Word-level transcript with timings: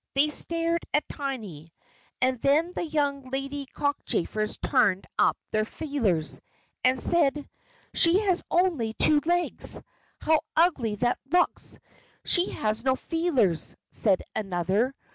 They 0.15 0.29
stared 0.31 0.81
at 0.95 1.07
Tiny, 1.09 1.71
and 2.23 2.41
then 2.41 2.73
the 2.73 2.81
young 2.83 3.29
lady 3.29 3.67
cockchafers 3.67 4.57
turned 4.57 5.05
up 5.19 5.37
their 5.51 5.63
feelers, 5.63 6.41
and 6.83 6.99
said: 6.99 7.47
"She 7.93 8.17
has 8.17 8.41
only 8.49 8.95
two 8.97 9.19
legs! 9.23 9.79
how 10.19 10.41
ugly 10.55 10.95
that 10.95 11.19
looks." 11.31 11.77
"She 12.25 12.49
has 12.49 12.83
no 12.83 12.95
feelers," 12.95 13.75
said 13.91 14.23
another. 14.35 14.95